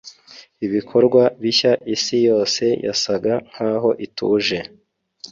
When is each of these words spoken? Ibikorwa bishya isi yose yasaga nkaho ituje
Ibikorwa 0.65 1.21
bishya 1.41 1.71
isi 1.95 2.17
yose 2.27 2.63
yasaga 2.87 3.33
nkaho 3.51 3.89
ituje 4.05 4.59